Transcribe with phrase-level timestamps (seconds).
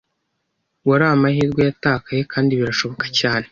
[0.87, 3.47] wari amahirwe yatakaye kandi birashoboka cyane